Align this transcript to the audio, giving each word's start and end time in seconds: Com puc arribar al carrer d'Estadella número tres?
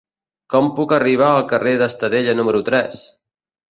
Com 0.53 0.69
puc 0.79 0.95
arribar 0.97 1.29
al 1.35 1.47
carrer 1.53 1.77
d'Estadella 1.85 2.39
número 2.43 2.67
tres? 2.75 3.09